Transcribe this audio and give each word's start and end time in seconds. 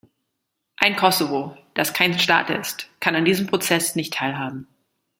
Ein 0.77 0.95
Kosovo, 0.95 1.55
das 1.75 1.93
kein 1.93 2.17
Staat 2.17 2.49
ist, 2.49 2.89
kann 2.99 3.13
an 3.15 3.23
diesem 3.23 3.45
Prozess 3.45 3.93
nicht 3.93 4.13
teilhaben. 4.15 4.67